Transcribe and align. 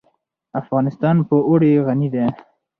افغانستان 0.61 1.15
په 1.27 1.35
اوړي 1.47 1.71
غني 1.87 2.07
دی. 2.13 2.25